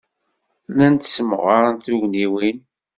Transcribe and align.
Llant 0.69 1.05
ssemɣarent 1.07 1.85
tugniwin. 1.85 2.57